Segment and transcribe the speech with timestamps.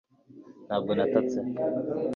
[0.67, 1.39] ntabwo natatse